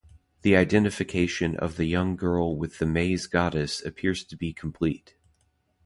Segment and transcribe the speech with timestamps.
[0.41, 5.13] The identification of the young girl with the Maize Goddess appears to be complete.